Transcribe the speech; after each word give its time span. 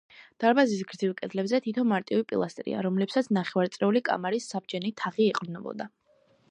დარბაზის 0.43 0.79
გრძივ 0.91 1.11
კედლებზე 1.19 1.59
თითო 1.65 1.85
მარტივი 1.91 2.25
პილასტრია, 2.31 2.81
რომლებსაც 2.89 3.31
ნახევარწრიული 3.39 4.03
კამარის 4.11 4.53
საბჯენი 4.55 4.95
თაღი 5.03 5.31
ეყრდნობოდა. 5.35 5.91